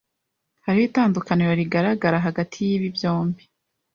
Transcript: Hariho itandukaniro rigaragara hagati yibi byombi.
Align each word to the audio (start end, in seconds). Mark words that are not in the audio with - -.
Hariho 0.65 0.85
itandukaniro 0.89 1.51
rigaragara 1.61 2.17
hagati 2.25 2.57
yibi 2.67 2.87
byombi. 2.95 3.43